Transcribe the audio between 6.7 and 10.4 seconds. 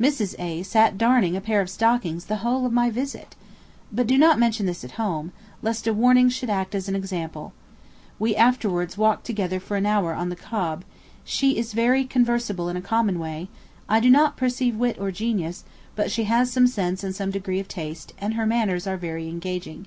as an example. We afterwards walked together for an hour on the